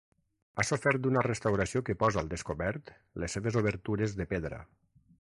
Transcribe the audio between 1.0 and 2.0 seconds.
una restauració que